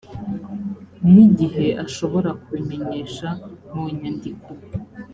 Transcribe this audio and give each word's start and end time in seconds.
n 1.11 1.13
igihe 1.25 1.65
ashobora 1.85 2.29
kubimenyesha 2.43 3.27
mu 3.73 3.83
nyandiko 3.99 4.49